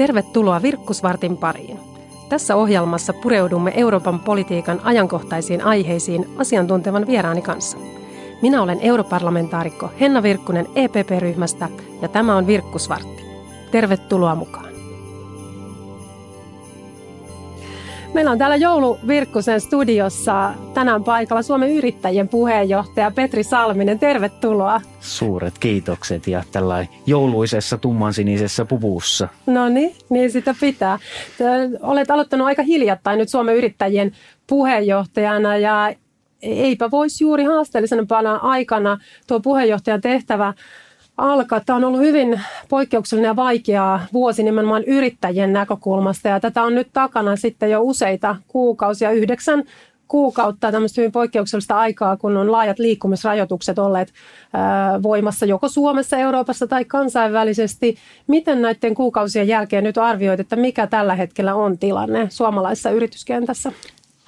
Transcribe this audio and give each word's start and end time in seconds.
Tervetuloa 0.00 0.62
Virkkusvartin 0.62 1.36
pariin. 1.36 1.78
Tässä 2.28 2.56
ohjelmassa 2.56 3.12
pureudumme 3.12 3.72
Euroopan 3.76 4.20
politiikan 4.20 4.80
ajankohtaisiin 4.84 5.62
aiheisiin 5.64 6.26
asiantuntevan 6.38 7.06
vieraani 7.06 7.42
kanssa. 7.42 7.78
Minä 8.42 8.62
olen 8.62 8.80
europarlamentaarikko 8.80 9.90
Henna 10.00 10.22
Virkkunen 10.22 10.66
EPP-ryhmästä 10.74 11.68
ja 12.02 12.08
tämä 12.08 12.36
on 12.36 12.46
Virkkusvartti. 12.46 13.24
Tervetuloa 13.70 14.34
mukaan. 14.34 14.69
Meillä 18.14 18.30
on 18.30 18.38
täällä 18.38 18.56
Joulu 18.56 18.98
Virkkusen 19.06 19.60
studiossa 19.60 20.54
tänään 20.74 21.04
paikalla 21.04 21.42
Suomen 21.42 21.70
yrittäjien 21.70 22.28
puheenjohtaja 22.28 23.10
Petri 23.10 23.42
Salminen. 23.42 23.98
Tervetuloa. 23.98 24.80
Suuret 25.00 25.58
kiitokset 25.58 26.26
ja 26.26 26.42
tällä 26.52 26.86
jouluisessa 27.06 27.78
tummansinisessä 27.78 28.64
puvussa. 28.64 29.28
No 29.46 29.68
niin, 29.68 29.94
niin 30.08 30.30
sitä 30.30 30.54
pitää. 30.60 30.98
Olet 31.80 32.10
aloittanut 32.10 32.46
aika 32.46 32.62
hiljattain 32.62 33.18
nyt 33.18 33.28
Suomen 33.28 33.56
yrittäjien 33.56 34.12
puheenjohtajana 34.46 35.56
ja 35.56 35.94
eipä 36.42 36.90
voisi 36.90 37.24
juuri 37.24 37.44
haasteellisena 37.44 38.06
aikana 38.42 38.98
tuo 39.26 39.40
puheenjohtajan 39.40 40.00
tehtävä 40.00 40.54
alkaa. 41.20 41.60
Tämä 41.60 41.76
on 41.76 41.84
ollut 41.84 42.00
hyvin 42.00 42.40
poikkeuksellinen 42.68 43.28
ja 43.28 43.36
vaikeaa 43.36 44.06
vuosi 44.12 44.42
nimenomaan 44.42 44.84
yrittäjien 44.84 45.52
näkökulmasta 45.52 46.28
ja 46.28 46.40
tätä 46.40 46.62
on 46.62 46.74
nyt 46.74 46.88
takana 46.92 47.36
sitten 47.36 47.70
jo 47.70 47.82
useita 47.82 48.36
kuukausia, 48.48 49.10
yhdeksän 49.10 49.64
kuukautta 50.08 50.72
tämmöistä 50.72 51.00
hyvin 51.00 51.12
poikkeuksellista 51.12 51.78
aikaa, 51.78 52.16
kun 52.16 52.36
on 52.36 52.52
laajat 52.52 52.78
liikkumisrajoitukset 52.78 53.78
olleet 53.78 54.12
ää, 54.52 55.02
voimassa 55.02 55.46
joko 55.46 55.68
Suomessa, 55.68 56.16
Euroopassa 56.16 56.66
tai 56.66 56.84
kansainvälisesti. 56.84 57.96
Miten 58.26 58.62
näiden 58.62 58.94
kuukausien 58.94 59.48
jälkeen 59.48 59.84
nyt 59.84 59.98
arvioit, 59.98 60.40
että 60.40 60.56
mikä 60.56 60.86
tällä 60.86 61.14
hetkellä 61.14 61.54
on 61.54 61.78
tilanne 61.78 62.26
suomalaisessa 62.30 62.90
yrityskentässä? 62.90 63.72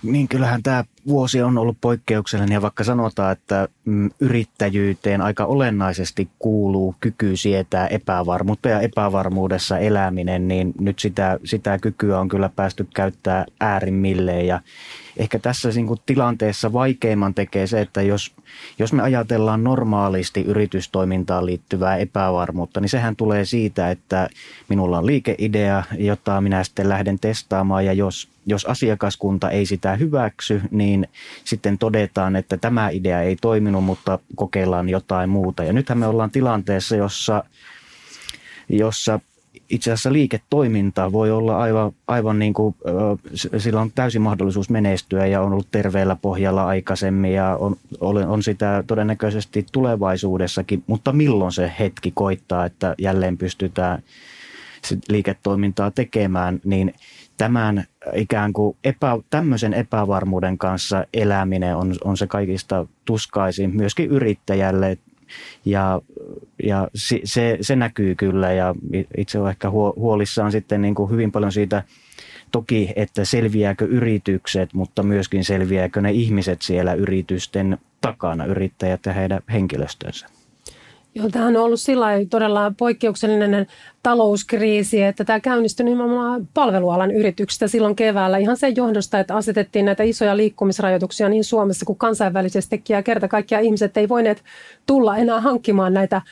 Niin 0.02 0.28
kyllähän 0.28 0.62
tämä 0.62 0.84
vuosi 1.06 1.42
on 1.42 1.58
ollut 1.58 1.76
poikkeuksellinen 1.80 2.52
ja 2.52 2.62
vaikka 2.62 2.84
sanotaan, 2.84 3.32
että 3.32 3.68
mm, 3.84 4.10
yrittäjyyteen 4.20 5.20
aika 5.20 5.44
olennaisesti 5.44 6.28
kuuluu 6.38 6.94
kyky 7.00 7.36
sietää 7.36 7.86
epävarmuutta 7.86 8.68
ja 8.68 8.80
epävarmuudessa 8.80 9.78
eläminen, 9.78 10.48
niin 10.48 10.72
nyt 10.80 10.98
sitä, 10.98 11.38
sitä 11.44 11.78
kykyä 11.78 12.20
on 12.20 12.28
kyllä 12.28 12.50
päästy 12.56 12.86
käyttää 12.94 13.44
äärimmilleen 13.60 14.46
ja 14.46 14.60
ehkä 15.16 15.38
tässä 15.38 15.68
niin 15.68 15.86
kuin 15.86 16.00
tilanteessa 16.06 16.72
vaikeimman 16.72 17.34
tekee 17.34 17.66
se, 17.66 17.80
että 17.80 18.02
jos, 18.02 18.32
jos 18.78 18.92
me 18.92 19.02
ajatellaan 19.02 19.64
normaalisti 19.64 20.40
yritystoimintaan 20.40 21.46
liittyvää 21.46 21.96
epävarmuutta, 21.96 22.80
niin 22.80 22.88
sehän 22.88 23.16
tulee 23.16 23.44
siitä, 23.44 23.90
että 23.90 24.28
minulla 24.68 24.98
on 24.98 25.06
liikeidea, 25.06 25.82
jota 25.98 26.40
minä 26.40 26.64
sitten 26.64 26.88
lähden 26.88 27.18
testaamaan 27.18 27.86
ja 27.86 27.92
jos, 27.92 28.28
jos 28.46 28.64
asiakaskunta 28.64 29.50
ei 29.50 29.66
sitä 29.66 29.96
hyväksy, 29.96 30.62
niin 30.70 31.08
sitten 31.44 31.78
todetaan, 31.78 32.36
että 32.36 32.56
tämä 32.56 32.88
idea 32.88 33.22
ei 33.22 33.36
toiminut, 33.36 33.84
mutta 33.84 34.18
kokeillaan 34.36 34.88
jotain 34.88 35.30
muuta. 35.30 35.64
Ja 35.64 35.72
nythän 35.72 35.98
me 35.98 36.06
ollaan 36.06 36.30
tilanteessa, 36.30 36.96
jossa 36.96 37.44
jossa 38.68 39.20
itse 39.70 39.92
asiassa 39.92 40.12
liiketoiminta 40.12 41.12
voi 41.12 41.30
olla 41.30 41.58
aivan, 41.58 41.92
aivan 42.06 42.38
niin 42.38 42.54
kuin, 42.54 42.74
sillä 43.58 43.80
on 43.80 43.90
täysin 43.94 44.22
mahdollisuus 44.22 44.70
menestyä 44.70 45.26
ja 45.26 45.40
on 45.40 45.52
ollut 45.52 45.70
terveellä 45.70 46.16
pohjalla 46.22 46.66
aikaisemmin 46.66 47.32
ja 47.32 47.56
on, 47.56 47.76
on 48.26 48.42
sitä 48.42 48.84
todennäköisesti 48.86 49.66
tulevaisuudessakin, 49.72 50.84
mutta 50.86 51.12
milloin 51.12 51.52
se 51.52 51.72
hetki 51.78 52.12
koittaa, 52.14 52.64
että 52.64 52.94
jälleen 52.98 53.38
pystytään 53.38 54.02
liiketoimintaa 55.08 55.90
tekemään, 55.90 56.60
niin 56.64 56.94
tämän 57.36 57.84
ikään 58.14 58.52
kuin 58.52 58.76
epä, 58.84 59.18
tämmöisen 59.30 59.74
epävarmuuden 59.74 60.58
kanssa 60.58 61.04
eläminen 61.14 61.76
on, 61.76 61.94
on 62.04 62.16
se 62.16 62.26
kaikista 62.26 62.86
tuskaisin 63.04 63.76
myöskin 63.76 64.10
yrittäjälle, 64.10 64.98
ja, 65.64 66.00
ja 66.62 66.88
se, 67.24 67.58
se 67.60 67.76
näkyy 67.76 68.14
kyllä 68.14 68.52
ja 68.52 68.74
itse 69.16 69.38
olen 69.38 69.50
ehkä 69.50 69.70
huolissaan 69.70 70.52
sitten 70.52 70.82
niin 70.82 70.94
kuin 70.94 71.10
hyvin 71.10 71.32
paljon 71.32 71.52
siitä 71.52 71.82
toki, 72.50 72.92
että 72.96 73.24
selviääkö 73.24 73.84
yritykset, 73.84 74.74
mutta 74.74 75.02
myöskin 75.02 75.44
selviääkö 75.44 76.00
ne 76.00 76.10
ihmiset 76.12 76.62
siellä 76.62 76.94
yritysten 76.94 77.78
takana, 78.00 78.44
yrittäjät 78.44 79.06
ja 79.06 79.12
heidän 79.12 79.40
henkilöstönsä. 79.52 80.26
Joo, 81.14 81.28
tämä 81.28 81.46
on 81.46 81.56
ollut 81.56 81.80
sillä 81.80 82.06
todella 82.30 82.72
poikkeuksellinen 82.78 83.66
talouskriisi, 84.02 85.02
että 85.02 85.24
tämä 85.24 85.40
käynnistyi 85.40 85.84
nimenomaan 85.84 86.48
palvelualan 86.54 87.10
yrityksistä 87.10 87.68
silloin 87.68 87.96
keväällä. 87.96 88.38
Ihan 88.38 88.56
sen 88.56 88.76
johdosta, 88.76 89.20
että 89.20 89.36
asetettiin 89.36 89.84
näitä 89.84 90.02
isoja 90.02 90.36
liikkumisrajoituksia 90.36 91.28
niin 91.28 91.44
Suomessa 91.44 91.86
kuin 91.86 91.98
kansainvälisestikin 91.98 92.94
ja 92.94 93.02
kerta 93.02 93.28
kaikkiaan 93.28 93.64
ihmiset 93.64 93.96
ei 93.96 94.08
voineet 94.08 94.42
tulla 94.86 95.16
enää 95.16 95.40
hankkimaan 95.40 95.94
näitä 95.94 96.22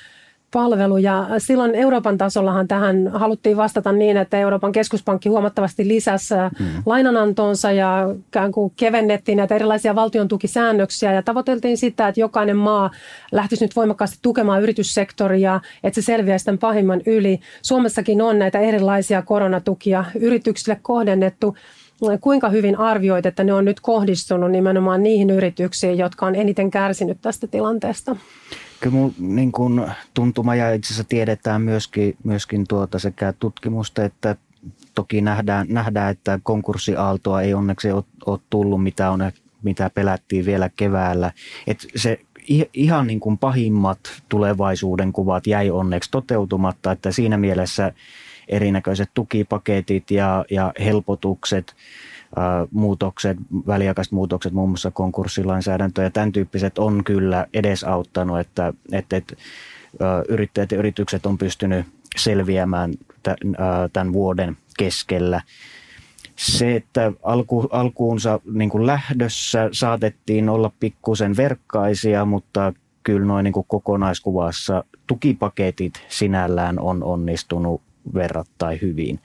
palvelu. 0.53 0.97
Ja 0.97 1.27
silloin 1.39 1.75
Euroopan 1.75 2.19
tasollahan 2.19 2.69
tähän 2.69 3.09
haluttiin 3.09 3.57
vastata 3.57 3.93
niin, 3.93 4.17
että 4.17 4.39
Euroopan 4.39 4.73
keskuspankki 4.73 5.29
huomattavasti 5.29 5.89
lisäsi 5.89 6.35
mm. 6.35 6.67
lainanantonsa 6.87 7.73
ja 7.73 8.07
kuin 8.55 8.73
kevennettiin 8.77 9.37
näitä 9.37 9.55
erilaisia 9.55 9.95
valtion 9.95 10.29
tukisäännöksiä 10.29 11.13
ja 11.13 11.23
tavoiteltiin 11.23 11.79
sitä, 11.79 12.09
että 12.09 12.21
jokainen 12.21 12.57
maa 12.57 12.91
lähtisi 13.33 13.65
nyt 13.65 13.77
voimakkaasti 13.77 14.19
tukemaan 14.23 14.63
yrityssektoria, 14.63 15.61
että 15.85 16.01
se 16.01 16.05
selviäisi 16.05 16.45
tämän 16.45 16.59
pahimman 16.59 17.01
yli. 17.07 17.41
Suomessakin 17.63 18.23
on 18.23 18.39
näitä 18.39 18.59
erilaisia 18.59 19.23
koronatukia 19.23 20.05
yrityksille 20.21 20.79
kohdennettu. 20.83 21.57
Kuinka 22.21 22.49
hyvin 22.49 22.79
arvioit, 22.79 23.27
että 23.27 23.45
ne 23.45 23.53
on 23.53 23.65
nyt 23.65 23.81
kohdistunut 23.81 24.51
nimenomaan 24.51 25.03
niihin 25.03 25.31
yrityksiin, 25.31 25.99
jotka 25.99 26.27
on 26.27 26.35
eniten 26.35 26.71
kärsinyt 26.71 27.19
tästä 27.23 27.47
tilanteesta? 27.47 28.17
Kyllä 28.81 28.97
mun 28.97 29.15
niin 29.19 29.53
kun 29.53 29.91
tuntuma 30.15 30.55
ja 30.55 30.73
itse 30.75 30.87
asiassa 30.87 31.09
tiedetään 31.09 31.63
myöskin, 31.63 32.17
myöskin 32.25 32.67
tuota 32.69 32.99
sekä 32.99 33.33
tutkimusta 33.33 34.05
että 34.05 34.37
toki 34.95 35.21
nähdään, 35.21 35.67
nähdään 35.71 36.11
että 36.11 36.41
konkurssiaaltoa 36.43 37.43
ei 37.43 37.55
onneksi 37.55 37.91
ole, 37.91 38.05
ole 38.27 38.39
tullut, 38.51 38.83
mitä, 38.83 39.11
on, 39.11 39.33
mitä 39.63 39.91
pelättiin 39.95 40.45
vielä 40.45 40.71
keväällä. 40.77 41.33
Et 41.67 41.87
se 41.97 42.21
ihan 42.75 43.07
niin 43.07 43.21
kuin 43.21 43.39
pahimmat 43.39 43.99
tulevaisuuden 44.29 45.13
kuvat 45.13 45.47
jäi 45.47 45.71
onneksi 45.71 46.11
toteutumatta, 46.11 46.93
että 46.93 47.13
siinä 47.13 47.37
mielessä 47.37 47.93
erinäköiset 48.49 49.11
tukipaketit 49.15 50.11
ja, 50.11 50.45
ja 50.51 50.73
helpotukset– 50.79 51.75
muutokset, 52.71 53.37
väliaikaiset 53.67 54.13
muutokset, 54.13 54.53
muun 54.53 54.69
muassa 54.69 54.91
konkurssilainsäädäntö 54.91 56.03
ja 56.03 56.11
tämän 56.11 56.33
tyyppiset 56.33 56.79
on 56.79 57.05
kyllä 57.05 57.47
edesauttanut, 57.55 58.41
että, 58.41 58.73
että, 58.93 59.17
että 59.17 59.37
yrittäjät 60.29 60.73
ja 60.73 60.79
yritykset 60.79 61.27
on 61.27 61.39
pystynyt 61.39 61.87
selviämään 62.17 62.95
tämän 63.93 64.13
vuoden 64.13 64.57
keskellä. 64.79 65.43
Se, 66.37 66.77
että 66.77 67.13
alku, 67.23 67.69
alkuunsa 67.71 68.41
niin 68.53 68.71
kuin 68.71 68.87
lähdössä 68.87 69.69
saatettiin 69.73 70.49
olla 70.49 70.73
pikkusen 70.81 71.37
verkkaisia, 71.37 72.25
mutta 72.25 72.73
kyllä 73.03 73.27
noin 73.27 73.45
niin 73.45 73.55
kokonaiskuvassa 73.67 74.85
tukipaketit 75.07 75.95
sinällään 76.09 76.79
on 76.79 77.05
onnistunut 77.05 77.83
verrattain 78.15 78.79
hyvin 78.83 79.21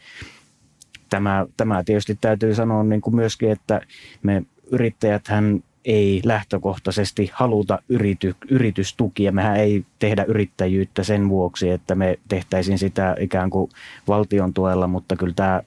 tämä, 1.16 1.46
tämä 1.58 1.84
tietysti 1.84 2.18
täytyy 2.22 2.56
sanoa 2.56 2.84
niin 2.84 3.02
kuin 3.02 3.16
myöskin, 3.16 3.52
että 3.52 3.82
me 4.24 4.44
yrittäjäthän 4.72 5.64
ei 5.86 6.22
lähtökohtaisesti 6.26 7.30
haluta 7.34 7.80
yrity, 7.90 8.36
yritystukia. 8.50 9.32
Mehän 9.32 9.58
ei 9.58 9.86
tehdä 10.00 10.24
yrittäjyyttä 10.24 11.04
sen 11.04 11.30
vuoksi, 11.30 11.70
että 11.70 11.96
me 11.96 12.20
tehtäisiin 12.28 12.78
sitä 12.78 13.16
ikään 13.20 13.50
kuin 13.50 13.72
valtion 14.08 14.54
tuella, 14.54 14.88
mutta 14.88 15.16
kyllä 15.16 15.34
tämä, 15.36 15.62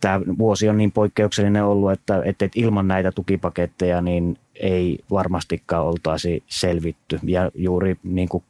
tämä 0.00 0.20
vuosi 0.38 0.68
on 0.68 0.76
niin 0.76 0.92
poikkeuksellinen 0.92 1.64
ollut, 1.64 1.92
että, 1.92 2.22
että 2.24 2.48
ilman 2.54 2.88
näitä 2.88 3.12
tukipaketteja 3.12 4.00
niin 4.00 4.38
ei 4.60 4.98
varmastikaan 5.10 5.84
oltaisi 5.84 6.42
selvitty. 6.46 7.20
Ja 7.22 7.50
juuri 7.54 7.96
niin 8.02 8.28
kuin 8.28 8.44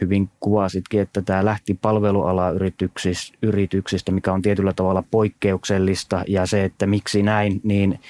hyvin 0.00 0.30
kuvasitkin, 0.40 1.00
että 1.00 1.22
tämä 1.22 1.44
lähti 1.44 1.78
palveluala 1.82 2.50
yrityksistä, 3.42 4.12
mikä 4.12 4.32
on 4.32 4.42
tietyllä 4.42 4.72
tavalla 4.72 5.04
poikkeuksellista. 5.10 6.24
Ja 6.28 6.46
se, 6.46 6.64
että 6.64 6.86
miksi 6.86 7.22
näin, 7.22 7.60
niin 7.62 8.00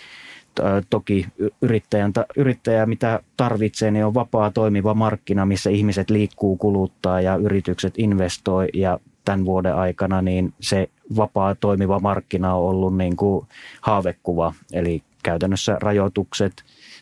toki 0.90 1.26
yrittäjän, 1.62 2.12
yrittäjä 2.36 2.86
mitä 2.86 3.20
tarvitsee, 3.36 3.90
niin 3.90 4.04
on 4.04 4.14
vapaa 4.14 4.50
toimiva 4.50 4.94
markkina, 4.94 5.46
missä 5.46 5.70
ihmiset 5.70 6.10
liikkuu, 6.10 6.56
kuluttaa 6.56 7.20
ja 7.20 7.36
yritykset 7.36 7.94
investoi. 7.98 8.68
Ja 8.74 8.98
tämän 9.24 9.44
vuoden 9.44 9.74
aikana 9.74 10.22
niin 10.22 10.54
se 10.60 10.88
vapaa 11.16 11.54
toimiva 11.54 11.98
markkina 12.00 12.54
on 12.54 12.68
ollut 12.68 12.96
niin 12.96 13.16
kuin 13.16 13.46
haavekuva, 13.80 14.54
eli 14.72 15.02
käytännössä 15.22 15.76
rajoitukset, 15.80 16.52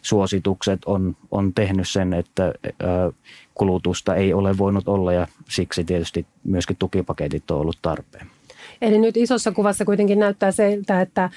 suositukset 0.05 0.85
on, 0.87 1.17
on 1.31 1.55
tehnyt 1.55 1.89
sen, 1.89 2.13
että 2.13 2.55
kulutusta 3.55 4.15
ei 4.15 4.35
ole 4.35 4.59
voinut 4.59 4.89
olla 4.89 5.13
ja 5.13 5.27
siksi 5.49 5.85
tietysti 5.85 6.27
myöskin 6.45 6.77
tukipaketit 6.77 7.51
on 7.51 7.61
ollut 7.61 7.79
tarpeen. 7.83 8.27
Eli 8.83 8.99
nyt 8.99 9.17
isossa 9.17 9.53
kuvassa 9.53 9.85
kuitenkin 9.85 10.19
näyttää 10.19 10.51
siltä, 10.53 11.01
että 11.01 11.31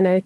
ne 0.00 0.22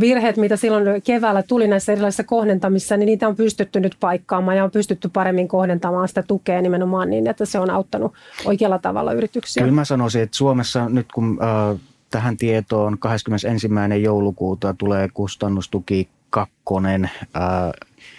virheet, 0.00 0.36
mitä 0.36 0.56
silloin 0.56 1.02
keväällä 1.02 1.42
tuli 1.42 1.68
näissä 1.68 1.92
erilaisissa 1.92 2.24
kohdentamissa, 2.24 2.96
niin 2.96 3.06
niitä 3.06 3.28
on 3.28 3.36
pystytty 3.36 3.80
nyt 3.80 3.96
paikkaamaan 4.00 4.56
ja 4.56 4.64
on 4.64 4.70
pystytty 4.70 5.08
paremmin 5.08 5.48
kohdentamaan 5.48 6.08
sitä 6.08 6.22
tukea 6.22 6.62
nimenomaan 6.62 7.10
niin, 7.10 7.26
että 7.26 7.44
se 7.44 7.58
on 7.58 7.70
auttanut 7.70 8.12
oikealla 8.44 8.78
tavalla 8.78 9.12
yrityksiä. 9.12 9.62
Kyllä 9.62 9.74
mä 9.74 9.84
sanoisin, 9.84 10.22
että 10.22 10.36
Suomessa 10.36 10.88
nyt 10.88 11.06
kun 11.14 11.38
äh, 11.42 11.80
tähän 12.10 12.36
tietoon 12.36 12.98
21. 12.98 13.68
joulukuuta 14.02 14.74
tulee 14.78 15.08
kustannustuki 15.14 16.08
kakkonen 16.32 17.04
äh, 17.04 17.72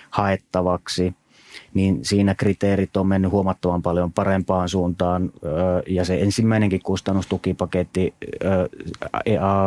haettavaksi– 0.09 1.13
niin 1.73 2.05
siinä 2.05 2.35
kriteerit 2.35 2.97
on 2.97 3.07
mennyt 3.07 3.31
huomattavan 3.31 3.81
paljon 3.81 4.13
parempaan 4.13 4.69
suuntaan 4.69 5.31
ja 5.87 6.05
se 6.05 6.21
ensimmäinenkin 6.21 6.81
kustannustukipaketti 6.83 8.13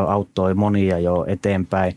auttoi 0.06 0.54
monia 0.54 0.98
jo 0.98 1.24
eteenpäin. 1.28 1.96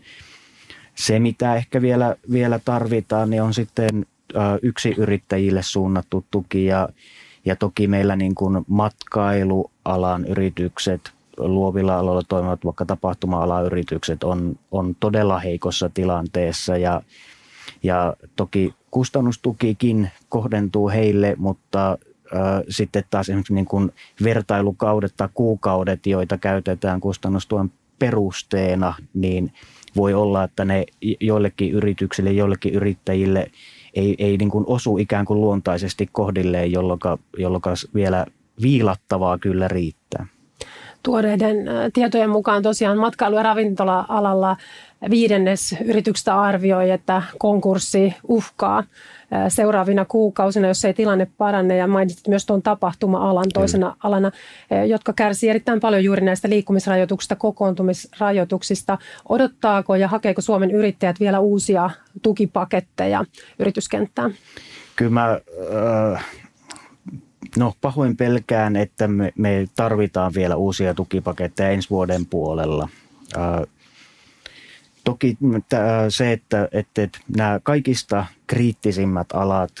Se, 0.94 1.18
mitä 1.18 1.54
ehkä 1.54 1.82
vielä, 1.82 2.16
vielä 2.32 2.58
tarvitaan, 2.64 3.30
niin 3.30 3.42
on 3.42 3.54
sitten 3.54 4.06
yksi 4.62 4.94
yrittäjille 4.98 5.62
suunnattu 5.62 6.24
tuki 6.30 6.66
ja, 6.66 6.88
ja 7.44 7.56
toki 7.56 7.86
meillä 7.86 8.16
niin 8.16 8.34
kuin 8.34 8.64
matkailualan 8.68 10.24
yritykset, 10.24 11.12
luovilla 11.48 11.98
aloilla 11.98 12.22
toimivat 12.28 12.64
vaikka 12.64 12.84
tapahtuma-alan 12.84 13.66
yritykset 13.66 14.24
on, 14.24 14.58
on 14.70 14.96
todella 15.00 15.38
heikossa 15.38 15.90
tilanteessa 15.94 16.76
ja, 16.76 17.02
ja 17.82 18.16
toki 18.36 18.74
kustannustukikin 18.90 20.10
kohdentuu 20.28 20.88
heille, 20.88 21.34
mutta 21.38 21.98
sitten 22.68 23.04
taas 23.10 23.28
esimerkiksi 23.28 23.54
niin 23.54 23.66
kuin 23.66 23.92
vertailukaudet 24.24 25.14
tai 25.16 25.28
kuukaudet, 25.34 26.06
joita 26.06 26.38
käytetään 26.38 27.00
kustannustuen 27.00 27.72
perusteena, 27.98 28.94
niin 29.14 29.52
voi 29.96 30.14
olla, 30.14 30.44
että 30.44 30.64
ne 30.64 30.84
joillekin 31.20 31.72
yrityksille, 31.72 32.32
joillekin 32.32 32.74
yrittäjille 32.74 33.50
ei, 33.94 34.14
ei 34.18 34.36
niin 34.36 34.50
kuin 34.50 34.64
osu 34.68 34.98
ikään 34.98 35.24
kuin 35.24 35.40
luontaisesti 35.40 36.08
kohdilleen, 36.12 36.72
jolloin 36.72 37.00
vielä 37.94 38.26
viilattavaa 38.62 39.38
kyllä 39.38 39.68
riittää. 39.68 40.26
Tuoreiden 41.02 41.56
tietojen 41.92 42.30
mukaan 42.30 42.62
tosiaan 42.62 42.98
matkailu- 42.98 43.36
ja 43.36 43.42
ravintola-alalla 43.42 44.56
viidennes 45.10 45.76
yrityksestä 45.84 46.40
arvioi, 46.40 46.90
että 46.90 47.22
konkurssi 47.38 48.14
uhkaa 48.28 48.84
seuraavina 49.48 50.04
kuukausina, 50.04 50.68
jos 50.68 50.84
ei 50.84 50.94
tilanne 50.94 51.26
parane. 51.38 51.76
Ja 51.76 51.86
mainitsit 51.86 52.28
myös 52.28 52.46
tuon 52.46 52.62
tapahtuma-alan 52.62 53.46
toisena 53.54 53.96
alana, 54.02 54.30
jotka 54.86 55.12
kärsii 55.12 55.50
erittäin 55.50 55.80
paljon 55.80 56.04
juuri 56.04 56.24
näistä 56.24 56.48
liikkumisrajoituksista, 56.48 57.36
kokoontumisrajoituksista. 57.36 58.98
Odottaako 59.28 59.94
ja 59.94 60.08
hakeeko 60.08 60.40
Suomen 60.40 60.70
yrittäjät 60.70 61.20
vielä 61.20 61.40
uusia 61.40 61.90
tukipaketteja 62.22 63.24
yrityskenttään? 63.58 64.34
Kyllä 64.96 65.10
mä, 65.10 65.40
no 67.58 67.74
pahoin 67.80 68.16
pelkään, 68.16 68.76
että 68.76 69.08
me, 69.08 69.32
me 69.38 69.68
tarvitaan 69.76 70.32
vielä 70.34 70.56
uusia 70.56 70.94
tukipaketteja 70.94 71.70
ensi 71.70 71.90
vuoden 71.90 72.26
puolella. 72.26 72.88
Toki 75.04 75.38
se, 76.08 76.32
että, 76.32 76.68
että, 76.72 77.02
että 77.02 77.18
nämä 77.36 77.60
kaikista 77.62 78.26
kriittisimmät 78.46 79.32
alat 79.32 79.72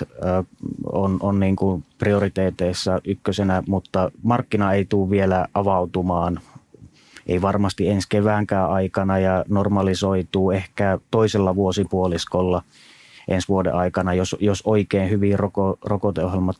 on, 0.92 1.16
on 1.20 1.40
niin 1.40 1.56
kuin 1.56 1.84
prioriteeteissa 1.98 3.00
ykkösenä, 3.04 3.62
mutta 3.68 4.10
markkina 4.22 4.72
ei 4.72 4.84
tule 4.84 5.10
vielä 5.10 5.46
avautumaan 5.54 6.40
ei 7.26 7.42
varmasti 7.42 7.88
ensi 7.88 8.08
keväänkään 8.08 8.70
aikana 8.70 9.18
ja 9.18 9.44
normalisoituu 9.48 10.50
ehkä 10.50 10.98
toisella 11.10 11.54
vuosipuoliskolla 11.54 12.62
ensi 13.28 13.48
vuoden 13.48 13.74
aikana, 13.74 14.14
jos, 14.14 14.36
jos 14.40 14.62
oikein 14.66 15.10
hyvin 15.10 15.38
roko, 15.38 15.78
rokoteohjelmat 15.84 16.56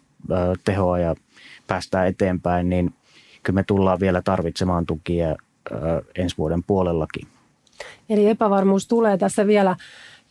tehoa 0.65 0.99
ja 0.99 1.15
päästään 1.67 2.07
eteenpäin, 2.07 2.69
niin 2.69 2.95
kyllä 3.43 3.55
me 3.55 3.65
tullaan 3.67 4.01
vielä 4.01 4.23
tarvitsemaan 4.23 4.87
tukia 4.87 5.37
ensi 6.15 6.39
vuoden 6.39 6.63
puolellakin. 6.63 7.29
Eli 8.09 8.29
epävarmuus 8.29 8.89
tulee 8.89 9.19
tässä 9.19 9.47
vielä 9.47 9.77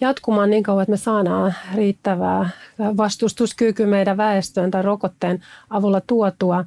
jatkumaan 0.02 0.50
niin 0.50 0.64
kauan, 0.64 0.82
että 0.82 0.92
me 0.92 0.98
saadaan 0.98 1.54
riittävää 1.76 2.50
vastustuskyky 2.98 3.86
meidän 3.86 4.18
väestöön 4.18 4.72
tai 4.72 4.82
rokotteen 4.82 5.44
avulla 5.70 6.02
tuotua. 6.02 6.66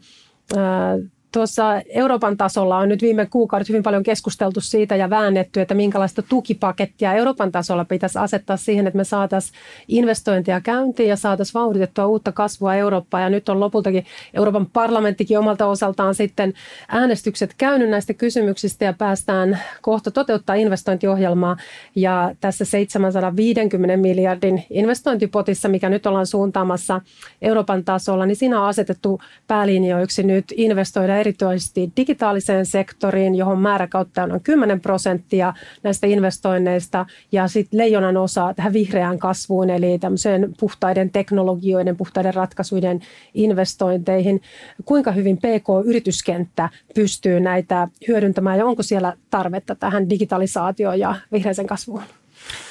Tuossa 1.32 1.82
Euroopan 1.88 2.36
tasolla 2.36 2.78
on 2.78 2.88
nyt 2.88 3.02
viime 3.02 3.26
kuukaudet 3.26 3.68
hyvin 3.68 3.82
paljon 3.82 4.02
keskusteltu 4.02 4.60
siitä 4.60 4.96
ja 4.96 5.10
väännetty, 5.10 5.60
että 5.60 5.74
minkälaista 5.74 6.22
tukipakettia 6.22 7.14
Euroopan 7.14 7.52
tasolla 7.52 7.84
pitäisi 7.84 8.18
asettaa 8.18 8.56
siihen, 8.56 8.86
että 8.86 8.96
me 8.96 9.04
saataisiin 9.04 9.58
investointia 9.88 10.60
käyntiin 10.60 11.08
ja 11.08 11.16
saataisiin 11.16 11.54
vauhditettua 11.54 12.06
uutta 12.06 12.32
kasvua 12.32 12.74
Eurooppaan. 12.74 13.22
Ja 13.22 13.30
nyt 13.30 13.48
on 13.48 13.60
lopultakin 13.60 14.06
Euroopan 14.34 14.66
parlamenttikin 14.66 15.38
omalta 15.38 15.66
osaltaan 15.66 16.14
sitten 16.14 16.52
äänestykset 16.88 17.54
käynyt 17.58 17.90
näistä 17.90 18.14
kysymyksistä 18.14 18.84
ja 18.84 18.92
päästään 18.92 19.58
kohta 19.82 20.10
toteuttaa 20.10 20.56
investointiohjelmaa. 20.56 21.56
Ja 21.94 22.34
tässä 22.40 22.64
750 22.64 23.96
miljardin 23.96 24.64
investointipotissa, 24.70 25.68
mikä 25.68 25.88
nyt 25.88 26.06
ollaan 26.06 26.26
suuntaamassa 26.26 27.00
Euroopan 27.42 27.84
tasolla, 27.84 28.26
niin 28.26 28.36
siinä 28.36 28.60
on 28.60 28.68
asetettu 28.68 29.20
päälinjoiksi 29.46 30.22
nyt 30.22 30.44
investoida 30.56 31.21
erityisesti 31.22 31.92
digitaaliseen 31.96 32.66
sektoriin, 32.66 33.34
johon 33.34 33.58
määrä 33.58 33.86
kautta 33.86 34.22
on 34.22 34.40
10 34.42 34.80
prosenttia 34.80 35.54
näistä 35.82 36.06
investoinneista 36.06 37.06
ja 37.32 37.48
sitten 37.48 37.78
leijonan 37.78 38.16
osa 38.16 38.54
tähän 38.54 38.72
vihreään 38.72 39.18
kasvuun, 39.18 39.70
eli 39.70 39.98
tämmöiseen 39.98 40.52
puhtaiden 40.60 41.10
teknologioiden, 41.10 41.96
puhtaiden 41.96 42.34
ratkaisuiden 42.34 43.00
investointeihin. 43.34 44.42
Kuinka 44.84 45.12
hyvin 45.12 45.36
PK-yrityskenttä 45.36 46.68
pystyy 46.94 47.40
näitä 47.40 47.88
hyödyntämään 48.08 48.58
ja 48.58 48.66
onko 48.66 48.82
siellä 48.82 49.16
tarvetta 49.30 49.74
tähän 49.74 50.10
digitalisaatioon 50.10 50.98
ja 50.98 51.14
vihreäseen 51.32 51.66
kasvuun? 51.66 52.02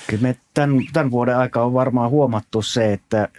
Kyllä 0.08 0.22
me 0.22 0.36
tämän, 0.54 0.82
tämän 0.94 1.12
vuoden 1.12 1.38
aika 1.38 1.64
on 1.64 1.74
varmaan 1.74 2.10
huomattu 2.10 2.62
se, 2.62 2.94
että 2.94 3.30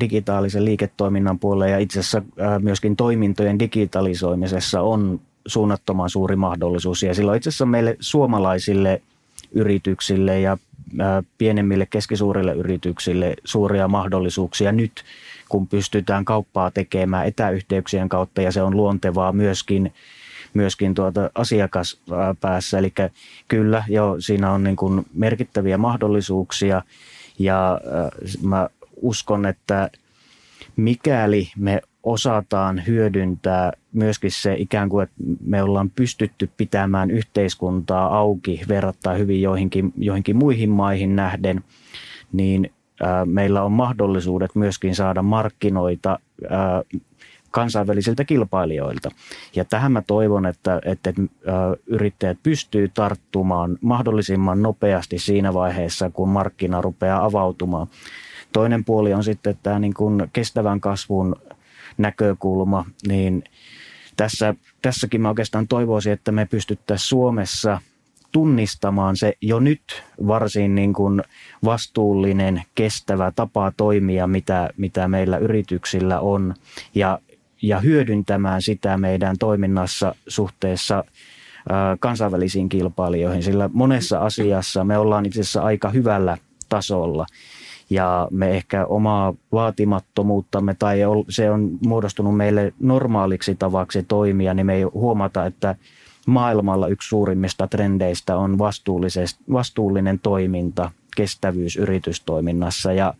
digitaalisen 0.00 0.64
liiketoiminnan 0.64 1.38
puolella 1.38 1.66
ja 1.66 1.78
itse 1.78 2.00
asiassa 2.00 2.22
myöskin 2.58 2.96
toimintojen 2.96 3.58
digitalisoimisessa 3.58 4.80
on 4.80 5.20
suunnattoman 5.46 6.10
suuri 6.10 6.36
mahdollisuus. 6.36 7.02
Ja 7.02 7.14
silloin 7.14 7.36
itse 7.36 7.48
asiassa 7.48 7.66
meille 7.66 7.96
suomalaisille 8.00 9.02
yrityksille 9.52 10.40
ja 10.40 10.58
pienemmille 11.38 11.86
keskisuurille 11.86 12.52
yrityksille 12.52 13.34
suuria 13.44 13.88
mahdollisuuksia 13.88 14.72
nyt, 14.72 15.04
kun 15.48 15.68
pystytään 15.68 16.24
kauppaa 16.24 16.70
tekemään 16.70 17.26
etäyhteyksien 17.26 18.08
kautta 18.08 18.42
ja 18.42 18.52
se 18.52 18.62
on 18.62 18.76
luontevaa 18.76 19.32
myöskin– 19.32 19.92
myöskin 20.54 20.94
tuota 20.94 21.30
asiakaspäässä. 21.34 22.78
Eli 22.78 22.92
kyllä, 23.48 23.84
jo 23.88 24.16
siinä 24.18 24.52
on 24.52 24.64
niin 24.64 24.76
kuin 24.76 25.06
merkittäviä 25.14 25.78
mahdollisuuksia 25.78 26.82
ja 27.38 27.80
mä 28.42 28.68
uskon, 28.96 29.46
että 29.46 29.90
mikäli 30.76 31.48
me 31.56 31.80
osataan 32.02 32.82
hyödyntää 32.86 33.72
myöskin 33.92 34.30
se 34.30 34.54
ikään 34.58 34.88
kuin, 34.88 35.02
että 35.02 35.16
me 35.46 35.62
ollaan 35.62 35.90
pystytty 35.90 36.50
pitämään 36.56 37.10
yhteiskuntaa 37.10 38.18
auki 38.18 38.60
verrattain 38.68 39.18
hyvin 39.18 39.42
joihinkin, 39.42 39.92
joihinkin 39.96 40.36
muihin 40.36 40.70
maihin 40.70 41.16
nähden, 41.16 41.64
niin 42.32 42.72
meillä 43.24 43.62
on 43.62 43.72
mahdollisuudet 43.72 44.54
myöskin 44.54 44.94
saada 44.94 45.22
markkinoita 45.22 46.18
kansainvälisiltä 47.54 48.24
kilpailijoilta. 48.24 49.10
Ja 49.56 49.64
tähän 49.64 49.92
mä 49.92 50.02
toivon, 50.02 50.46
että, 50.46 50.80
että 50.84 51.12
yrittäjät 51.86 52.38
pystyy 52.42 52.88
tarttumaan 52.88 53.78
mahdollisimman 53.80 54.62
nopeasti 54.62 55.18
siinä 55.18 55.54
vaiheessa, 55.54 56.10
kun 56.10 56.28
markkina 56.28 56.80
rupeaa 56.80 57.24
avautumaan. 57.24 57.86
Toinen 58.52 58.84
puoli 58.84 59.14
on 59.14 59.24
sitten 59.24 59.58
tämä 59.62 59.78
niin 59.78 59.94
kuin 59.94 60.28
kestävän 60.32 60.80
kasvun 60.80 61.36
näkökulma, 61.98 62.84
niin 63.08 63.44
tässä, 64.16 64.54
tässäkin 64.82 65.20
mä 65.20 65.28
oikeastaan 65.28 65.68
toivoisin, 65.68 66.12
että 66.12 66.32
me 66.32 66.46
pystyttäisiin 66.46 67.08
Suomessa 67.08 67.80
tunnistamaan 68.32 69.16
se 69.16 69.34
jo 69.40 69.60
nyt 69.60 70.02
varsin 70.26 70.74
niin 70.74 70.92
kuin 70.92 71.22
vastuullinen, 71.64 72.62
kestävä 72.74 73.32
tapa 73.36 73.72
toimia, 73.76 74.26
mitä, 74.26 74.70
mitä 74.76 75.08
meillä 75.08 75.38
yrityksillä 75.38 76.20
on. 76.20 76.54
Ja 76.94 77.18
ja 77.68 77.80
hyödyntämään 77.80 78.62
sitä 78.62 78.98
meidän 78.98 79.36
toiminnassa 79.38 80.14
suhteessa 80.28 81.04
kansainvälisiin 82.00 82.68
kilpailijoihin, 82.68 83.42
sillä 83.42 83.70
monessa 83.72 84.18
asiassa 84.18 84.84
me 84.84 84.98
ollaan 84.98 85.26
itse 85.26 85.40
asiassa 85.40 85.62
aika 85.62 85.90
hyvällä 85.90 86.38
tasolla. 86.68 87.26
Ja 87.90 88.28
me 88.30 88.50
ehkä 88.50 88.86
omaa 88.86 89.34
vaatimattomuuttamme 89.52 90.74
tai 90.74 90.98
se 91.28 91.50
on 91.50 91.70
muodostunut 91.86 92.36
meille 92.36 92.72
normaaliksi 92.80 93.54
tavaksi 93.54 94.02
toimia, 94.02 94.54
niin 94.54 94.66
me 94.66 94.74
ei 94.74 94.82
huomata, 94.82 95.46
että 95.46 95.76
maailmalla 96.26 96.88
yksi 96.88 97.08
suurimmista 97.08 97.66
trendeistä 97.66 98.36
on 98.36 98.58
vastuullinen 99.52 100.18
toiminta, 100.18 100.90
kestävyys 101.16 101.76
yritystoiminnassa. 101.76 102.92
Ja 102.92 103.14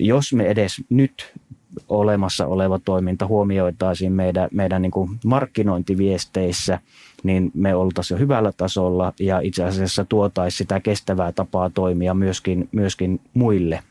jos 0.00 0.32
me 0.32 0.44
edes 0.46 0.72
nyt 0.90 1.32
olemassa 1.88 2.46
oleva 2.46 2.78
toiminta 2.84 3.26
huomioitaisiin 3.26 4.12
meidän, 4.12 4.48
meidän 4.52 4.82
niin 4.82 4.92
kuin 4.92 5.10
markkinointiviesteissä, 5.24 6.78
niin 7.22 7.50
me 7.54 7.74
oltaisiin 7.74 8.16
jo 8.16 8.20
hyvällä 8.20 8.52
tasolla 8.56 9.12
ja 9.20 9.40
itse 9.40 9.64
asiassa 9.64 10.04
tuotaisiin 10.04 10.58
sitä 10.58 10.80
kestävää 10.80 11.32
tapaa 11.32 11.70
toimia 11.70 12.14
myöskin, 12.14 12.68
myöskin 12.72 13.20
muille 13.34 13.82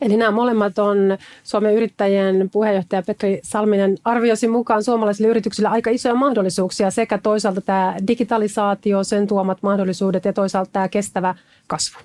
Eli 0.00 0.16
nämä 0.16 0.30
molemmat 0.30 0.78
on 0.78 0.96
Suomen 1.44 1.74
yrittäjien 1.74 2.50
puheenjohtaja 2.52 3.02
Petri 3.02 3.40
Salminen 3.42 3.98
arviosi 4.04 4.48
mukaan 4.48 4.84
suomalaisille 4.84 5.28
yrityksille 5.28 5.68
aika 5.68 5.90
isoja 5.90 6.14
mahdollisuuksia 6.14 6.90
sekä 6.90 7.18
toisaalta 7.18 7.60
tämä 7.60 7.96
digitalisaatio, 8.06 9.04
sen 9.04 9.26
tuomat 9.26 9.62
mahdollisuudet 9.62 10.24
ja 10.24 10.32
toisaalta 10.32 10.70
tämä 10.72 10.88
kestävä 10.88 11.34
kasvu. 11.66 11.98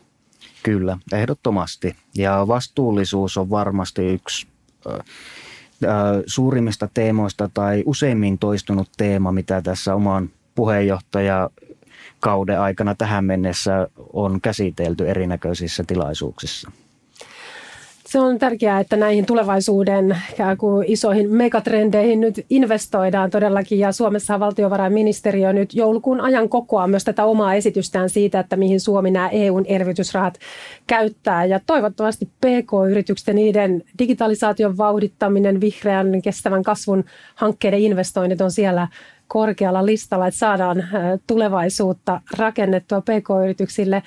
Kyllä, 0.63 0.97
ehdottomasti. 1.13 1.95
Ja 2.15 2.45
vastuullisuus 2.47 3.37
on 3.37 3.49
varmasti 3.49 4.05
yksi 4.05 4.47
suurimmista 6.25 6.89
teemoista 6.93 7.49
tai 7.53 7.83
useimmin 7.85 8.37
toistunut 8.37 8.89
teema, 8.97 9.31
mitä 9.31 9.61
tässä 9.61 9.95
oman 9.95 10.29
puheenjohtaja 10.55 11.49
kauden 12.19 12.59
aikana 12.59 12.95
tähän 12.95 13.25
mennessä 13.25 13.87
on 14.13 14.41
käsitelty 14.41 15.09
erinäköisissä 15.09 15.83
tilaisuuksissa. 15.87 16.71
Se 18.17 18.21
on 18.21 18.39
tärkeää, 18.39 18.79
että 18.79 18.95
näihin 18.95 19.25
tulevaisuuden 19.25 20.17
isoihin 20.85 21.31
megatrendeihin 21.31 22.19
nyt 22.21 22.45
investoidaan 22.49 23.29
todellakin. 23.29 23.79
Ja 23.79 23.91
Suomessa 23.91 24.39
valtiovarainministeriö 24.39 25.53
nyt 25.53 25.73
joulukuun 25.73 26.21
ajan 26.21 26.49
kokoaa 26.49 26.87
myös 26.87 27.03
tätä 27.03 27.25
omaa 27.25 27.53
esitystään 27.53 28.09
siitä, 28.09 28.39
että 28.39 28.55
mihin 28.55 28.79
Suomi 28.79 29.11
nämä 29.11 29.29
EUn 29.29 29.65
elvytysrahat 29.67 30.39
käyttää. 30.87 31.45
Ja 31.45 31.59
toivottavasti 31.65 32.25
PK-yritykset 32.25 33.27
ja 33.27 33.33
niiden 33.33 33.83
digitalisaation 33.99 34.77
vauhdittaminen, 34.77 35.61
vihreän 35.61 36.21
kestävän 36.21 36.63
kasvun 36.63 37.03
hankkeiden 37.35 37.79
investoinnit 37.79 38.41
on 38.41 38.51
siellä 38.51 38.87
korkealla 39.27 39.85
listalla, 39.85 40.27
että 40.27 40.39
saadaan 40.39 40.83
tulevaisuutta 41.27 42.21
rakennettua 42.37 43.01
PK-yrityksille 43.01 44.03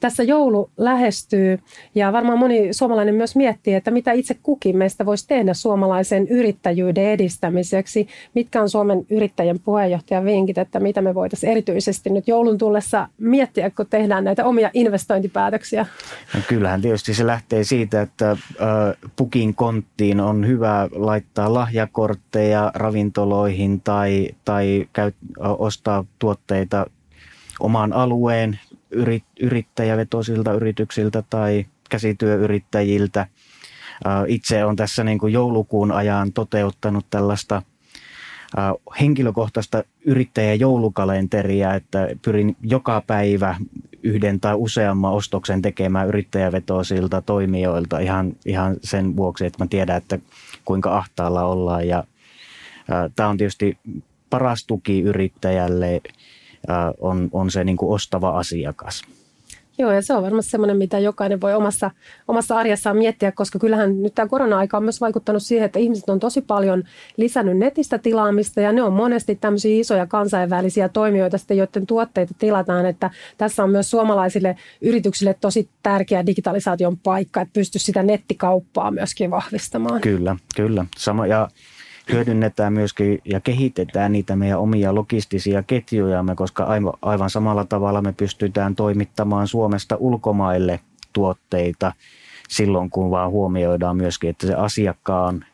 tässä 0.00 0.22
joulu 0.22 0.70
lähestyy 0.76 1.58
ja 1.94 2.12
varmaan 2.12 2.38
moni 2.38 2.72
suomalainen 2.72 3.14
myös 3.14 3.36
miettii, 3.36 3.74
että 3.74 3.90
mitä 3.90 4.12
itse 4.12 4.36
kukin 4.42 4.76
meistä 4.76 5.06
voisi 5.06 5.28
tehdä 5.28 5.54
suomalaisen 5.54 6.28
yrittäjyyden 6.28 7.04
edistämiseksi. 7.04 8.08
Mitkä 8.34 8.62
on 8.62 8.68
Suomen 8.68 9.06
yrittäjän 9.10 9.58
puheenjohtajan 9.64 10.24
vinkit, 10.24 10.58
että 10.58 10.80
mitä 10.80 11.02
me 11.02 11.14
voitaisiin 11.14 11.50
erityisesti 11.50 12.10
nyt 12.10 12.28
joulun 12.28 12.58
tullessa 12.58 13.08
miettiä, 13.18 13.70
kun 13.70 13.86
tehdään 13.90 14.24
näitä 14.24 14.44
omia 14.44 14.70
investointipäätöksiä? 14.74 15.86
No 16.34 16.40
kyllähän 16.48 16.82
tietysti 16.82 17.14
se 17.14 17.26
lähtee 17.26 17.64
siitä, 17.64 18.02
että 18.02 18.36
pukin 19.16 19.54
konttiin 19.54 20.20
on 20.20 20.46
hyvä 20.46 20.88
laittaa 20.92 21.54
lahjakortteja 21.54 22.72
ravintoloihin 22.74 23.80
tai, 23.80 24.28
tai 24.44 24.88
käy, 24.92 25.12
ostaa 25.38 26.04
tuotteita 26.18 26.86
oman 27.60 27.92
alueen 27.92 28.58
yrit, 28.90 29.24
yrittäjävetoisilta 29.40 30.52
yrityksiltä 30.52 31.22
tai 31.30 31.66
käsityöyrittäjiltä. 31.90 33.26
Itse 34.26 34.64
on 34.64 34.76
tässä 34.76 35.04
niin 35.04 35.18
kuin 35.18 35.32
joulukuun 35.32 35.92
ajan 35.92 36.32
toteuttanut 36.32 37.06
tällaista 37.10 37.62
henkilökohtaista 39.00 39.84
yrittäjän 40.04 40.60
joulukalenteria, 40.60 41.74
että 41.74 42.08
pyrin 42.24 42.56
joka 42.62 43.02
päivä 43.06 43.56
yhden 44.02 44.40
tai 44.40 44.54
useamman 44.54 45.12
ostoksen 45.12 45.62
tekemään 45.62 46.08
yrittäjävetoisilta 46.08 47.22
toimijoilta 47.22 47.98
ihan, 47.98 48.32
ihan 48.46 48.76
sen 48.82 49.16
vuoksi, 49.16 49.46
että 49.46 49.64
mä 49.64 49.68
tiedän, 49.70 49.96
että 49.96 50.18
kuinka 50.64 50.96
ahtaalla 50.96 51.44
ollaan. 51.44 51.88
Ja, 51.88 52.04
tämä 53.16 53.28
on 53.28 53.36
tietysti 53.36 53.78
paras 54.30 54.66
tuki 54.66 55.00
yrittäjälle 55.00 56.00
on, 56.98 57.28
on 57.32 57.50
se 57.50 57.64
niin 57.64 57.76
kuin 57.76 57.94
ostava 57.94 58.38
asiakas. 58.38 59.02
Joo, 59.80 59.92
ja 59.92 60.02
se 60.02 60.14
on 60.14 60.22
varmasti 60.22 60.50
semmoinen, 60.50 60.76
mitä 60.76 60.98
jokainen 60.98 61.40
voi 61.40 61.54
omassa, 61.54 61.90
omassa 62.28 62.58
arjessaan 62.58 62.96
miettiä, 62.96 63.32
koska 63.32 63.58
kyllähän 63.58 64.02
nyt 64.02 64.14
tämä 64.14 64.28
korona-aika 64.28 64.76
on 64.76 64.82
myös 64.82 65.00
vaikuttanut 65.00 65.42
siihen, 65.42 65.66
että 65.66 65.78
ihmiset 65.78 66.08
on 66.08 66.20
tosi 66.20 66.40
paljon 66.40 66.84
lisännyt 67.16 67.58
netistä 67.58 67.98
tilaamista, 67.98 68.60
ja 68.60 68.72
ne 68.72 68.82
on 68.82 68.92
monesti 68.92 69.36
tämmöisiä 69.36 69.80
isoja 69.80 70.06
kansainvälisiä 70.06 70.88
toimijoita, 70.88 71.38
sitten, 71.38 71.56
joiden 71.56 71.86
tuotteita 71.86 72.34
tilataan, 72.38 72.86
että 72.86 73.10
tässä 73.38 73.64
on 73.64 73.70
myös 73.70 73.90
suomalaisille 73.90 74.56
yrityksille 74.80 75.34
tosi 75.40 75.68
tärkeä 75.82 76.26
digitalisaation 76.26 76.96
paikka, 76.96 77.40
että 77.40 77.52
pystyisi 77.52 77.86
sitä 77.86 78.02
nettikauppaa 78.02 78.90
myöskin 78.90 79.30
vahvistamaan. 79.30 80.00
Kyllä, 80.00 80.36
kyllä. 80.56 80.84
Sama, 80.96 81.26
ja 81.26 81.48
hyödynnetään 82.12 82.72
myöskin 82.72 83.18
ja 83.24 83.40
kehitetään 83.40 84.12
niitä 84.12 84.36
meidän 84.36 84.58
omia 84.58 84.94
logistisia 84.94 85.62
ketjujamme, 85.62 86.34
koska 86.34 86.66
aivan 87.02 87.30
samalla 87.30 87.64
tavalla 87.64 88.02
me 88.02 88.12
pystytään 88.12 88.74
toimittamaan 88.74 89.46
Suomesta 89.46 89.96
ulkomaille 89.96 90.80
tuotteita 91.12 91.92
silloin, 92.48 92.90
kun 92.90 93.10
vaan 93.10 93.30
huomioidaan 93.30 93.96
myöskin, 93.96 94.30
että 94.30 94.46
se 94.46 94.54
asiakkaan 94.54 95.44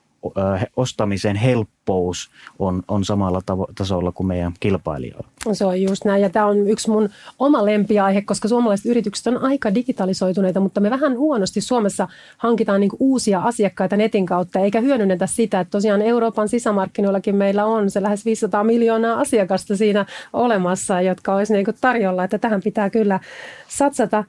ostamisen 0.77 1.37
helppous 1.37 2.31
on, 2.59 2.83
on 2.89 3.05
samalla 3.05 3.41
tavo- 3.51 3.73
tasolla 3.75 4.13
kuin 4.13 4.27
meidän 4.27 4.53
kilpailijoilla. 4.61 5.29
Se 5.53 5.65
on 5.65 5.83
just 5.83 6.05
näin 6.05 6.23
ja 6.23 6.31
tämä 6.31 6.47
on 6.47 6.69
yksi 6.69 6.91
mun 6.91 7.09
oma 7.39 7.65
lempiaihe, 7.65 8.23
koska 8.23 8.49
suomalaiset 8.49 8.87
yritykset 8.87 9.27
on 9.27 9.43
aika 9.43 9.75
digitalisoituneita, 9.75 10.61
mutta 10.61 10.81
me 10.81 10.91
vähän 10.91 11.19
huonosti 11.19 11.61
Suomessa 11.61 12.09
hankitaan 12.39 12.81
niinku 12.81 12.97
uusia 13.01 13.41
asiakkaita 13.41 13.97
netin 13.97 14.27
kautta 14.27 14.59
eikä 14.59 14.81
hyödynnetä 14.81 15.27
sitä, 15.27 15.61
että 15.61 15.71
tosiaan 15.71 16.03
Euroopan 16.03 16.49
sisämarkkinoillakin 16.49 17.37
meillä 17.37 17.65
on 17.65 17.91
se 17.91 18.03
lähes 18.03 18.25
500 18.25 18.65
miljoonaa 18.65 19.21
asiakasta 19.21 19.77
siinä 19.77 20.07
olemassa, 20.33 21.01
jotka 21.01 21.35
olisi 21.35 21.53
niinku 21.53 21.73
tarjolla, 21.81 22.25
että 22.25 22.39
tähän 22.39 22.61
pitää 22.63 22.91
kyllä 22.91 23.21
satsata. 23.69 24.25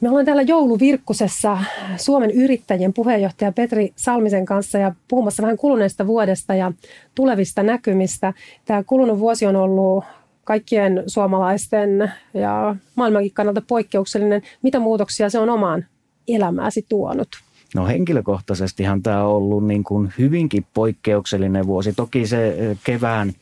Me 0.00 0.08
ollaan 0.08 0.24
täällä 0.24 0.42
jouluvirkkusessa 0.42 1.58
Suomen 1.96 2.30
yrittäjien 2.30 2.92
puheenjohtaja 2.92 3.52
Petri 3.52 3.92
Salmisen 3.96 4.44
kanssa 4.44 4.78
ja 4.78 4.94
puhumassa 5.08 5.42
vähän 5.42 5.56
kuluneesta 5.56 6.06
vuodesta 6.06 6.54
ja 6.54 6.72
tulevista 7.14 7.62
näkymistä. 7.62 8.32
Tämä 8.64 8.82
kulunut 8.82 9.18
vuosi 9.18 9.46
on 9.46 9.56
ollut 9.56 10.04
kaikkien 10.44 11.02
suomalaisten 11.06 12.12
ja 12.34 12.76
maailmankin 12.94 13.34
kannalta 13.34 13.62
poikkeuksellinen. 13.66 14.42
Mitä 14.62 14.78
muutoksia 14.78 15.30
se 15.30 15.38
on 15.38 15.50
omaan 15.50 15.86
elämääsi 16.28 16.86
tuonut? 16.88 17.28
No 17.74 17.86
henkilökohtaisestihan 17.86 19.02
tämä 19.02 19.24
on 19.24 19.36
ollut 19.36 19.66
niin 19.66 19.84
kuin 19.84 20.12
hyvinkin 20.18 20.66
poikkeuksellinen 20.74 21.66
vuosi. 21.66 21.92
Toki 21.92 22.26
se 22.26 22.56
kevään 22.84 23.32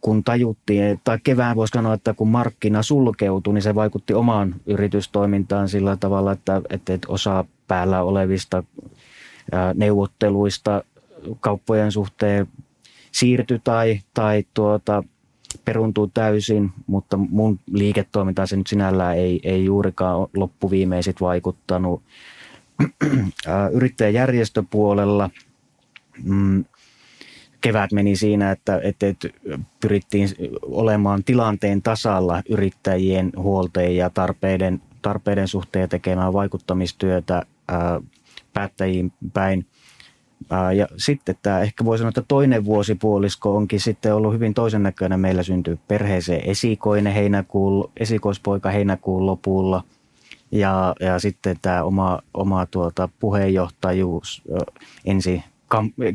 kun 0.00 0.24
tajuttiin, 0.24 1.00
tai 1.04 1.18
kevään 1.24 1.56
voisi 1.56 1.70
sanoa, 1.70 1.94
että 1.94 2.14
kun 2.14 2.28
markkina 2.28 2.82
sulkeutui, 2.82 3.54
niin 3.54 3.62
se 3.62 3.74
vaikutti 3.74 4.14
omaan 4.14 4.54
yritystoimintaan 4.66 5.68
sillä 5.68 5.96
tavalla, 5.96 6.32
että, 6.32 6.62
että 6.70 6.98
osa 7.08 7.44
päällä 7.68 8.02
olevista 8.02 8.62
neuvotteluista 9.74 10.84
kauppojen 11.40 11.92
suhteen 11.92 12.48
siirtyi 13.12 13.60
tai, 13.64 14.00
tai 14.14 14.44
tuota, 14.54 15.04
peruntuu 15.64 16.06
täysin, 16.14 16.70
mutta 16.86 17.16
mun 17.16 17.60
liiketoimintaan 17.70 18.48
se 18.48 18.56
nyt 18.56 18.66
sinällään 18.66 19.16
ei, 19.16 19.40
ei 19.42 19.64
juurikaan 19.64 20.28
loppuviimeisit 20.36 21.20
vaikuttanut. 21.20 22.02
Yrittäjäjärjestöpuolella 23.72 25.30
mm, 26.22 26.64
kevät 27.62 27.92
meni 27.92 28.16
siinä, 28.16 28.50
että, 28.50 28.80
että 28.82 29.06
pyrittiin 29.80 30.28
olemaan 30.62 31.24
tilanteen 31.24 31.82
tasalla 31.82 32.42
yrittäjien 32.48 33.32
huolteen 33.36 33.96
ja 33.96 34.10
tarpeiden, 34.10 34.82
tarpeiden 35.02 35.48
suhteen 35.48 35.88
tekemään 35.88 36.32
vaikuttamistyötä 36.32 37.42
ää, 37.68 38.00
päättäjiin 38.52 39.12
päin. 39.32 39.66
Ää, 40.50 40.72
ja 40.72 40.88
sitten 40.96 41.34
tämä 41.42 41.60
ehkä 41.60 41.84
voi 41.84 41.98
sanoa, 41.98 42.08
että 42.08 42.22
toinen 42.28 42.64
vuosipuolisko 42.64 43.56
onkin 43.56 43.80
sitten 43.80 44.14
ollut 44.14 44.34
hyvin 44.34 44.54
toisen 44.54 44.82
näköinen. 44.82 45.20
Meillä 45.20 45.42
syntyi 45.42 45.78
perheeseen 45.88 46.50
esikoinen 46.50 47.12
heinäkuun, 47.12 47.90
esikoispoika 47.96 48.70
heinäkuun 48.70 49.26
lopulla. 49.26 49.84
Ja, 50.52 50.94
ja 51.00 51.18
sitten 51.18 51.56
tämä 51.62 51.82
oma, 51.82 52.18
oma 52.34 52.66
tuota 52.66 53.08
puheenjohtajuus 53.20 54.42
ensi 55.04 55.42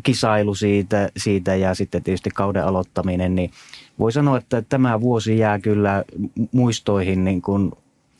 kisailu 0.03 0.55
siitä, 0.55 1.09
siitä 1.17 1.55
ja 1.55 1.75
sitten 1.75 2.03
tietysti 2.03 2.29
kauden 2.29 2.65
aloittaminen, 2.65 3.35
niin 3.35 3.51
voi 3.99 4.11
sanoa, 4.11 4.37
että 4.37 4.61
tämä 4.61 5.01
vuosi 5.01 5.37
jää 5.37 5.59
kyllä 5.59 6.03
muistoihin 6.51 7.23
niin 7.23 7.41
kuin 7.41 7.71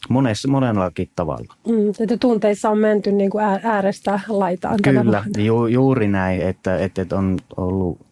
monessa, 0.09 0.47
monellakin 0.47 1.09
tavalla. 1.15 1.53
Mm, 1.67 1.89
että 1.99 2.17
tunteissa 2.17 2.69
on 2.69 2.77
menty 2.77 3.11
niin 3.11 3.29
kuin 3.29 3.43
äärestä 3.63 4.19
laitaan. 4.27 4.79
Kyllä, 4.83 5.23
ju, 5.37 5.67
juuri 5.67 6.07
näin, 6.07 6.41
että, 6.41 6.77
että 6.77 7.15
on 7.15 7.37
ollut 7.57 8.07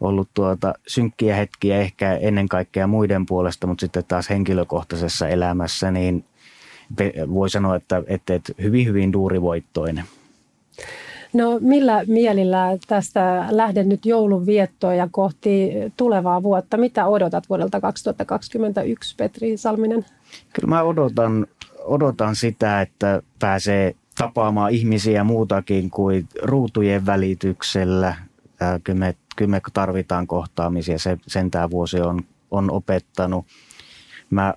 ollut 0.00 0.28
tuota 0.34 0.74
synkkiä 0.86 1.36
hetkiä 1.36 1.78
ehkä 1.78 2.14
ennen 2.14 2.48
kaikkea 2.48 2.86
muiden 2.86 3.26
puolesta, 3.26 3.66
mutta 3.66 3.80
sitten 3.80 4.04
taas 4.08 4.30
henkilökohtaisessa 4.30 5.28
elämässä, 5.28 5.90
niin 5.90 6.24
voi 7.34 7.50
sanoa, 7.50 7.76
että, 7.76 8.02
että, 8.06 8.34
että 8.34 8.52
hyvin, 8.62 8.86
hyvin 8.86 9.12
duurivoittoinen. 9.12 10.04
No 11.32 11.58
millä 11.60 12.04
mielillä 12.06 12.78
tästä 12.88 13.46
lähden 13.50 13.88
nyt 13.88 14.06
joulun 14.06 14.46
viettoa 14.46 14.94
ja 14.94 15.08
kohti 15.10 15.70
tulevaa 15.96 16.42
vuotta? 16.42 16.76
Mitä 16.76 17.06
odotat 17.06 17.48
vuodelta 17.48 17.80
2021, 17.80 19.14
Petri 19.16 19.56
Salminen? 19.56 20.04
Kyllä 20.52 20.68
mä 20.68 20.82
odotan, 20.82 21.46
odotan 21.84 22.36
sitä, 22.36 22.80
että 22.80 23.22
pääsee 23.38 23.94
tapaamaan 24.18 24.72
ihmisiä 24.72 25.24
muutakin 25.24 25.90
kuin 25.90 26.28
ruutujen 26.42 27.06
välityksellä. 27.06 28.14
Kyllä 28.84 28.98
me, 28.98 29.14
kyllä 29.36 29.50
me 29.50 29.60
tarvitaan 29.72 30.26
kohtaamisia, 30.26 30.98
se, 30.98 31.18
sen 31.26 31.50
tämä 31.50 31.70
vuosi 31.70 32.00
on, 32.00 32.20
on 32.50 32.70
opettanut. 32.70 33.46
Mä 34.30 34.54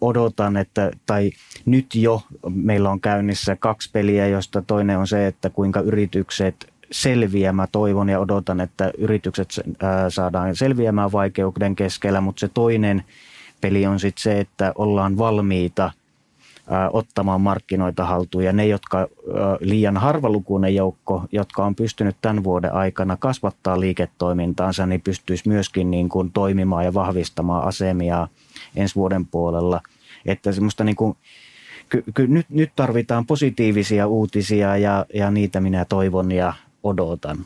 odotan, 0.00 0.56
että, 0.56 0.90
tai 1.06 1.30
nyt 1.66 1.94
jo 1.94 2.22
meillä 2.54 2.90
on 2.90 3.00
käynnissä 3.00 3.56
kaksi 3.56 3.90
peliä, 3.92 4.26
josta 4.26 4.62
toinen 4.62 4.98
on 4.98 5.06
se, 5.06 5.26
että 5.26 5.50
kuinka 5.50 5.80
yritykset 5.80 6.72
selviää. 6.90 7.52
Mä 7.52 7.66
toivon 7.72 8.08
ja 8.08 8.20
odotan, 8.20 8.60
että 8.60 8.92
yritykset 8.98 9.48
saadaan 10.08 10.56
selviämään 10.56 11.12
vaikeuden 11.12 11.76
keskellä, 11.76 12.20
mutta 12.20 12.40
se 12.40 12.48
toinen 12.48 13.04
peli 13.60 13.86
on 13.86 14.00
sitten 14.00 14.22
se, 14.22 14.40
että 14.40 14.72
ollaan 14.76 15.18
valmiita– 15.18 15.90
ottamaan 16.92 17.40
markkinoita 17.40 18.04
haltuun. 18.04 18.44
Ja 18.44 18.52
ne, 18.52 18.66
jotka 18.66 19.08
liian 19.60 19.96
harvalukuinen 19.96 20.74
joukko, 20.74 21.24
jotka 21.32 21.64
on 21.64 21.74
pystynyt 21.74 22.16
tämän 22.22 22.44
vuoden 22.44 22.72
aikana 22.72 23.16
kasvattaa 23.16 23.80
liiketoimintaansa, 23.80 24.86
niin 24.86 25.00
pystyisi 25.00 25.48
myöskin 25.48 25.90
niin 25.90 26.08
kuin 26.08 26.32
toimimaan 26.32 26.84
ja 26.84 26.94
vahvistamaan 26.94 27.64
asemia 27.64 28.28
ensi 28.76 28.94
vuoden 28.94 29.26
puolella. 29.26 29.80
Että 30.26 30.52
semmoista 30.52 30.84
niin 30.84 30.96
kuin, 30.96 31.16
ky, 31.88 32.04
ky, 32.14 32.26
nyt, 32.26 32.46
nyt 32.50 32.72
tarvitaan 32.76 33.26
positiivisia 33.26 34.06
uutisia 34.06 34.76
ja, 34.76 35.06
ja 35.14 35.30
niitä 35.30 35.60
minä 35.60 35.84
toivon 35.84 36.32
ja 36.32 36.52
odotan. 36.82 37.38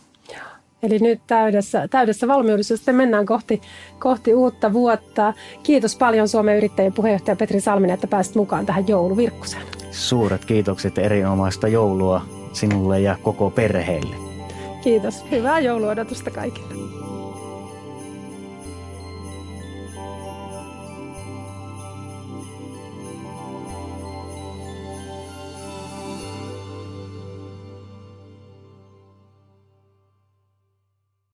Eli 0.86 0.98
nyt 0.98 1.20
täydessä, 1.26 1.88
täydessä 1.88 2.28
valmiudessa 2.28 2.76
sitten 2.76 2.94
mennään 2.94 3.26
kohti, 3.26 3.60
kohti 3.98 4.34
uutta 4.34 4.72
vuotta. 4.72 5.32
Kiitos 5.62 5.96
paljon 5.96 6.28
Suomen 6.28 6.56
yrittäjien 6.56 6.92
puheenjohtaja 6.92 7.36
Petri 7.36 7.60
Salminen, 7.60 7.94
että 7.94 8.06
pääsit 8.06 8.34
mukaan 8.34 8.66
tähän 8.66 8.88
jouluvirkkuseen. 8.88 9.62
Suuret 9.90 10.44
kiitokset 10.44 10.98
erinomaista 10.98 11.68
joulua 11.68 12.22
sinulle 12.52 13.00
ja 13.00 13.16
koko 13.22 13.50
perheelle. 13.50 14.16
Kiitos. 14.82 15.24
Hyvää 15.30 15.60
jouluodotusta 15.60 16.30
kaikille. 16.30 16.95